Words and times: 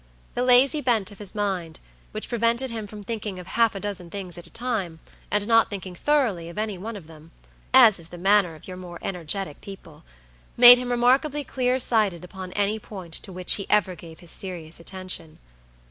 The 0.33 0.41
lazy 0.43 0.81
bent 0.81 1.11
of 1.11 1.19
his 1.19 1.35
mind, 1.35 1.79
which 2.11 2.27
prevented 2.27 2.71
him 2.71 2.87
from 2.87 3.03
thinking 3.03 3.37
of 3.37 3.45
half 3.45 3.75
a 3.75 3.79
dozen 3.79 4.09
things 4.09 4.35
at 4.35 4.47
a 4.47 4.49
time, 4.49 4.99
and 5.29 5.47
not 5.47 5.69
thinking 5.69 5.93
thoroughly 5.93 6.49
of 6.49 6.57
any 6.57 6.75
one 6.75 6.95
of 6.95 7.05
them, 7.05 7.29
as 7.71 7.99
is 7.99 8.09
the 8.09 8.17
manner 8.17 8.55
of 8.55 8.67
your 8.67 8.77
more 8.77 8.97
energetic 9.03 9.61
people, 9.61 10.03
made 10.57 10.79
him 10.79 10.89
remarkably 10.89 11.43
clear 11.43 11.79
sighted 11.79 12.23
upon 12.23 12.51
any 12.53 12.79
point 12.79 13.13
to 13.13 13.31
which 13.31 13.53
he 13.57 13.67
ever 13.69 13.93
gave 13.93 14.21
his 14.21 14.31
serious 14.31 14.79
attention. 14.79 15.37